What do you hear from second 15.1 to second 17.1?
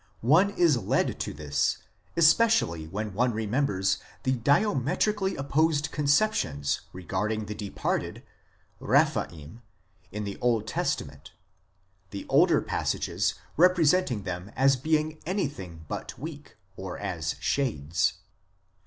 anything but" weak" or